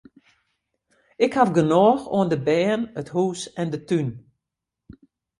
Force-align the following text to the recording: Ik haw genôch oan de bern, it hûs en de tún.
Ik 1.25 1.33
haw 1.37 1.51
genôch 1.57 2.03
oan 2.15 2.29
de 2.31 2.39
bern, 2.47 2.81
it 3.01 3.09
hûs 3.15 3.41
en 3.61 3.67
de 3.73 3.79
tún. 3.87 4.07